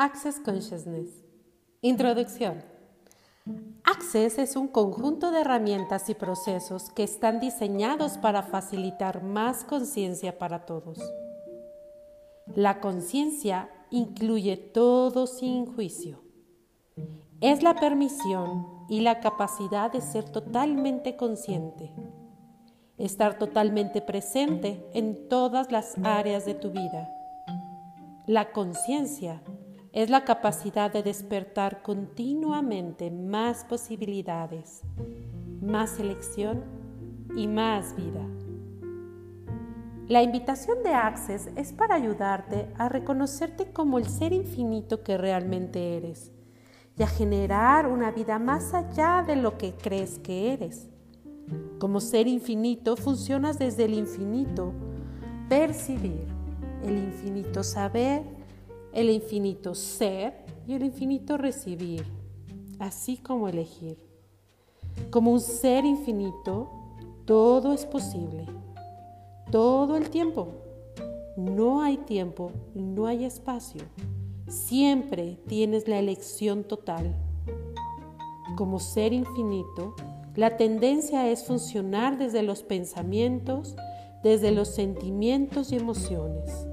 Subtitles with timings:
[0.00, 1.08] Access Consciousness.
[1.80, 2.62] Introducción.
[3.82, 10.38] Access es un conjunto de herramientas y procesos que están diseñados para facilitar más conciencia
[10.38, 11.00] para todos.
[12.54, 16.22] La conciencia incluye todo sin juicio.
[17.40, 21.92] Es la permisión y la capacidad de ser totalmente consciente.
[22.98, 27.12] Estar totalmente presente en todas las áreas de tu vida.
[28.28, 29.42] La conciencia
[29.98, 34.82] es la capacidad de despertar continuamente más posibilidades,
[35.60, 36.62] más elección
[37.34, 38.24] y más vida.
[40.06, 45.96] La invitación de Access es para ayudarte a reconocerte como el ser infinito que realmente
[45.96, 46.30] eres
[46.96, 50.88] y a generar una vida más allá de lo que crees que eres.
[51.80, 54.72] Como ser infinito funcionas desde el infinito
[55.48, 56.28] percibir,
[56.84, 58.37] el infinito saber
[58.92, 60.34] el infinito ser
[60.66, 62.04] y el infinito recibir,
[62.78, 63.98] así como elegir.
[65.10, 66.70] Como un ser infinito,
[67.24, 68.46] todo es posible,
[69.50, 70.48] todo el tiempo.
[71.36, 73.82] No hay tiempo, no hay espacio.
[74.48, 77.14] Siempre tienes la elección total.
[78.56, 79.94] Como ser infinito,
[80.34, 83.76] la tendencia es funcionar desde los pensamientos,
[84.22, 86.66] desde los sentimientos y emociones.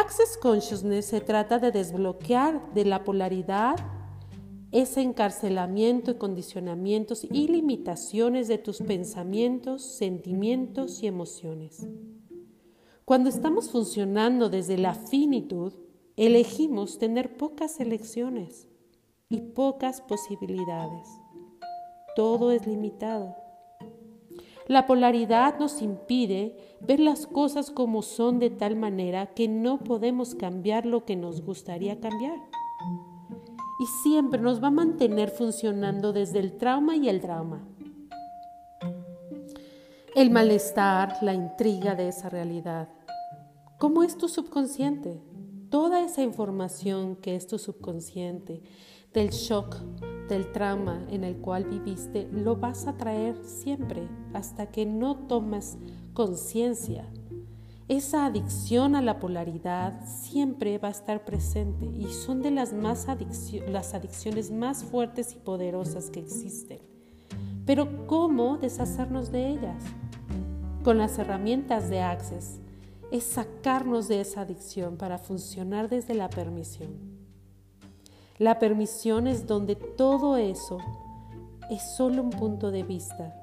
[0.00, 3.76] Access Consciousness se trata de desbloquear de la polaridad
[4.72, 11.86] ese encarcelamiento y condicionamientos y limitaciones de tus pensamientos, sentimientos y emociones.
[13.04, 15.74] Cuando estamos funcionando desde la finitud,
[16.16, 18.68] elegimos tener pocas elecciones
[19.28, 21.08] y pocas posibilidades.
[22.16, 23.39] Todo es limitado.
[24.70, 30.36] La polaridad nos impide ver las cosas como son de tal manera que no podemos
[30.36, 32.36] cambiar lo que nos gustaría cambiar.
[33.80, 37.66] Y siempre nos va a mantener funcionando desde el trauma y el drama.
[40.14, 42.90] El malestar, la intriga de esa realidad.
[43.76, 45.20] ¿Cómo es tu subconsciente?
[45.68, 48.62] Toda esa información que es tu subconsciente,
[49.12, 49.76] del shock,
[50.28, 55.78] del trauma en el cual viviste, lo vas a traer siempre hasta que no tomas
[56.14, 57.04] conciencia.
[57.88, 63.08] Esa adicción a la polaridad siempre va a estar presente y son de las, más
[63.66, 66.78] las adicciones más fuertes y poderosas que existen.
[67.66, 69.82] Pero ¿cómo deshacernos de ellas?
[70.84, 72.60] Con las herramientas de Access
[73.10, 77.19] es sacarnos de esa adicción para funcionar desde la permisión.
[78.40, 80.78] La permisión es donde todo eso
[81.68, 83.34] es solo un punto de vista.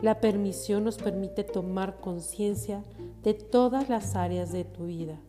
[0.00, 2.82] La permisión nos permite tomar conciencia
[3.22, 5.20] de todas las áreas de tu vida,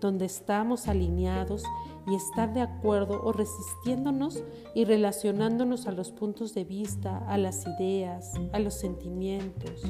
[0.00, 1.62] donde estamos alineados
[2.08, 4.42] y estar de acuerdo o resistiéndonos
[4.74, 9.82] y relacionándonos a los puntos de vista, a las ideas, a los sentimientos,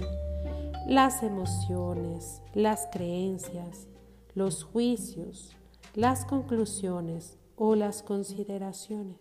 [0.87, 3.89] las emociones, las creencias,
[4.35, 5.57] los juicios,
[5.95, 9.17] las conclusiones, o las consideraciones.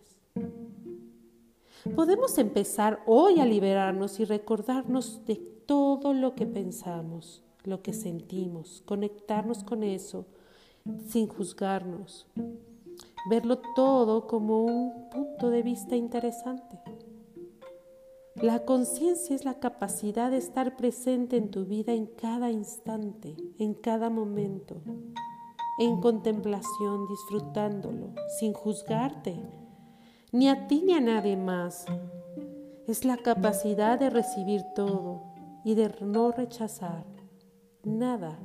[1.94, 8.82] Podemos empezar hoy a liberarnos y recordarnos de todo lo que pensamos, lo que sentimos,
[8.86, 10.26] conectarnos con eso
[11.06, 12.26] sin juzgarnos,
[13.30, 16.78] verlo todo como un punto de vista interesante.
[18.36, 23.74] La conciencia es la capacidad de estar presente en tu vida en cada instante, en
[23.74, 24.82] cada momento
[25.78, 29.40] en contemplación, disfrutándolo, sin juzgarte,
[30.32, 31.86] ni a ti ni a nadie más.
[32.86, 35.22] Es la capacidad de recibir todo
[35.64, 37.06] y de no rechazar
[37.82, 38.38] nada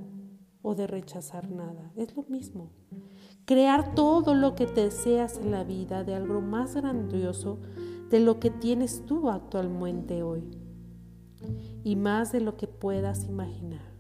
[0.62, 1.91] o de rechazar nada.
[1.95, 2.72] Es lo mismo.
[3.46, 7.59] Crear todo lo que deseas en la vida de algo más grandioso
[8.09, 10.44] de lo que tienes tú actualmente hoy
[11.84, 13.93] y más de lo que puedas imaginar.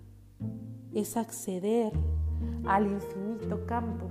[0.93, 1.93] Es acceder
[2.65, 4.09] al infinito campo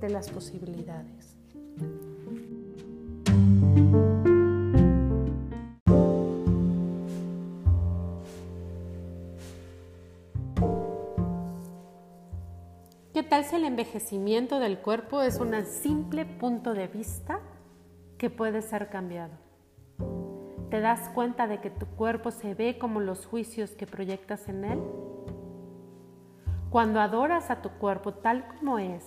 [0.00, 1.36] de las posibilidades.
[13.14, 17.40] ¿Qué tal si el envejecimiento del cuerpo es un simple punto de vista
[18.18, 19.32] que puede ser cambiado?
[20.68, 24.64] ¿Te das cuenta de que tu cuerpo se ve como los juicios que proyectas en
[24.64, 24.80] él?
[26.74, 29.04] Cuando adoras a tu cuerpo tal como es,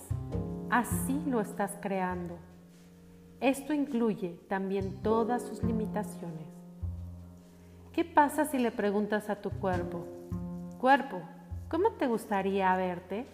[0.70, 2.38] así lo estás creando.
[3.42, 6.48] Esto incluye también todas sus limitaciones.
[7.92, 10.06] ¿Qué pasa si le preguntas a tu cuerpo,
[10.78, 11.20] cuerpo,
[11.68, 13.28] ¿cómo te gustaría verte?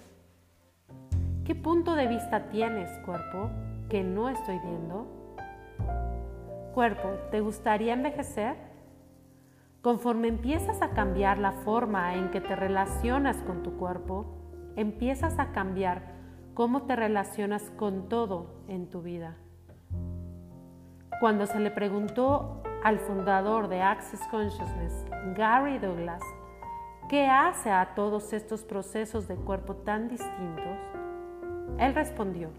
[1.45, 3.51] ¿Qué punto de vista tienes, cuerpo,
[3.87, 5.05] que no estoy viendo?
[6.73, 8.72] Cuerpo, ¿te gustaría envejecer?
[9.83, 14.25] Conforme empiezas a cambiar la forma en que te relacionas con tu cuerpo,
[14.77, 16.13] empiezas a cambiar
[16.53, 19.35] cómo te relacionas con todo en tu vida.
[21.19, 26.23] Cuando se le preguntó al fundador de Access Consciousness, Gary Douglas,
[27.09, 30.77] qué hace a todos estos procesos de cuerpo tan distintos,
[31.77, 32.51] él respondió,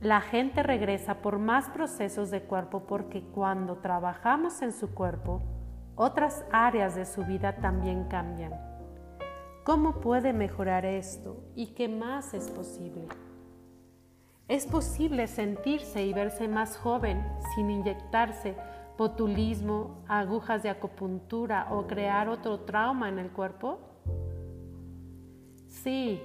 [0.00, 5.42] la gente regresa por más procesos de cuerpo porque cuando trabajamos en su cuerpo,
[6.00, 8.54] otras áreas de su vida también cambian.
[9.64, 13.06] ¿Cómo puede mejorar esto y qué más es posible?
[14.48, 17.22] Es posible sentirse y verse más joven
[17.54, 18.56] sin inyectarse
[18.96, 23.78] botulismo, agujas de acupuntura o crear otro trauma en el cuerpo?
[25.68, 26.22] Sí,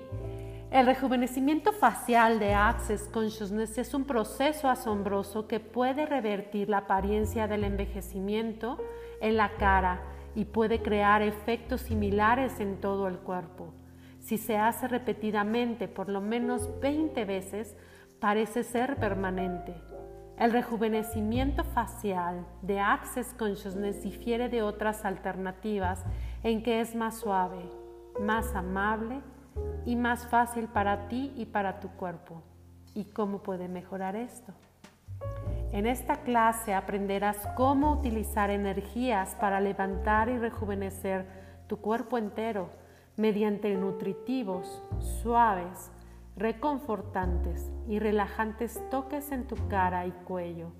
[0.76, 7.48] el rejuvenecimiento facial de Access Consciousness es un proceso asombroso que puede revertir la apariencia
[7.48, 8.78] del envejecimiento
[9.22, 10.02] en la cara
[10.36, 13.74] y puede crear efectos similares en todo el cuerpo.
[14.20, 17.78] Si se hace repetidamente por lo menos 20 veces,
[18.20, 19.74] parece ser permanente.
[20.38, 26.04] El rejuvenecimiento facial de Access Consciousness difiere de otras alternativas
[26.44, 27.64] en que es más suave,
[28.20, 29.22] más amable
[29.86, 32.42] y más fácil para ti y para tu cuerpo.
[32.94, 34.54] ¿Y cómo puede mejorar esto?
[35.72, 41.26] En esta clase aprenderás cómo utilizar energías para levantar y rejuvenecer
[41.68, 42.70] tu cuerpo entero
[43.18, 44.82] mediante nutritivos,
[45.22, 45.92] suaves,
[46.38, 50.72] reconfortantes y relajantes toques en tu cara y cuello.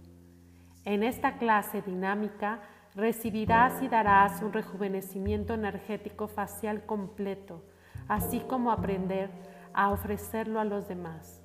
[0.84, 2.60] En esta clase dinámica
[2.96, 7.64] recibirás y darás un rejuvenecimiento energético facial completo,
[8.08, 9.30] así como aprender
[9.74, 11.42] a ofrecerlo a los demás.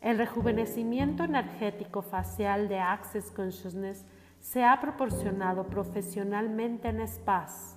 [0.00, 4.04] El rejuvenecimiento energético facial de Access Consciousness
[4.40, 7.76] se ha proporcionado profesionalmente en spas,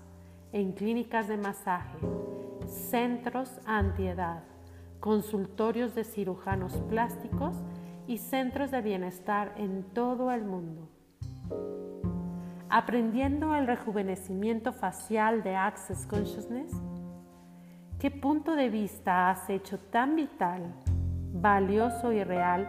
[0.51, 1.97] en clínicas de masaje,
[2.67, 4.43] centros antiedad,
[4.99, 7.55] consultorios de cirujanos plásticos
[8.05, 10.89] y centros de bienestar en todo el mundo.
[12.69, 16.71] Aprendiendo el rejuvenecimiento facial de Access Consciousness,
[17.99, 20.73] ¿qué punto de vista has hecho tan vital,
[21.33, 22.67] valioso y real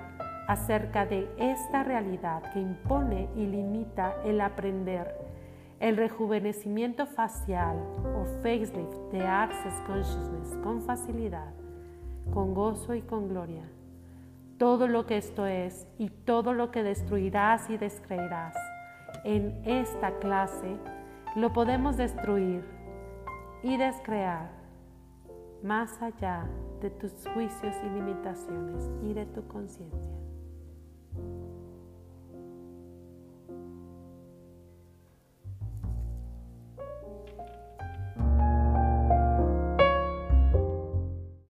[0.49, 5.15] acerca de esta realidad que impone y limita el aprender
[5.79, 7.79] el rejuvenecimiento facial
[8.15, 11.55] o facelift de Access Consciousness con facilidad?
[12.33, 13.65] con gozo y con gloria.
[14.59, 18.55] Todo lo que esto es y todo lo que destruirás y descreerás
[19.25, 20.77] en esta clase
[21.35, 22.65] lo podemos destruir
[23.63, 24.60] y descrear
[25.63, 26.47] más allá
[26.81, 30.30] de tus juicios y limitaciones y de tu conciencia.